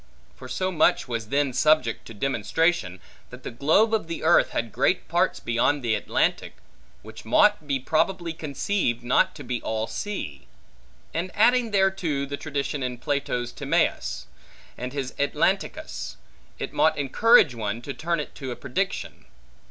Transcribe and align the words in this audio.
For 0.35 0.47
so 0.47 0.71
much 0.71 1.07
was 1.07 1.27
then 1.29 1.53
subject 1.53 2.07
to 2.07 2.15
demonstration, 2.15 2.99
that 3.29 3.43
the 3.43 3.51
globe 3.51 3.93
of 3.93 4.07
the 4.07 4.23
earth 4.23 4.49
had 4.49 4.71
great 4.71 5.07
parts 5.07 5.39
beyond 5.39 5.83
the 5.83 5.93
Atlantic, 5.93 6.55
which 7.03 7.23
mought 7.23 7.67
be 7.67 7.79
probably 7.79 8.33
conceived 8.33 9.03
not 9.03 9.35
to 9.35 9.43
be 9.43 9.61
all 9.61 9.85
sea: 9.85 10.47
and 11.13 11.29
adding 11.35 11.69
thereto 11.69 12.25
the 12.25 12.35
tradition 12.35 12.81
in 12.81 12.97
Plato's 12.97 13.51
Timaeus, 13.51 14.25
and 14.75 14.91
his 14.91 15.13
Atlanticus, 15.19 16.15
it 16.57 16.73
mought 16.73 16.97
encourage 16.97 17.53
one 17.53 17.79
to 17.83 17.93
turn 17.93 18.19
it 18.19 18.33
to 18.33 18.49
a 18.49 18.55
prediction. 18.55 19.25